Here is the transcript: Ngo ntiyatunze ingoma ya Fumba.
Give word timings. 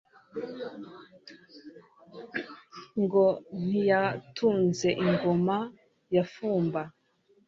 Ngo 3.01 3.25
ntiyatunze 3.65 4.89
ingoma 5.03 5.57
ya 6.15 6.23
Fumba. 6.31 6.81